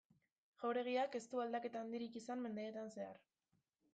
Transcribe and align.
Jauregiak 0.61 1.17
ez 1.19 1.21
du 1.33 1.43
aldaketa 1.43 1.83
handirik 1.85 2.17
izan 2.21 2.43
mendeetan 2.47 2.89
zehar. 2.95 3.21